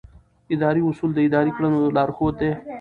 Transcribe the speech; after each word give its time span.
اداري 0.53 0.81
اصول 0.89 1.11
د 1.13 1.19
ادارې 1.27 1.51
د 1.53 1.55
کړنو 1.55 1.79
لارښود 1.95 2.35
دي. 2.41 2.51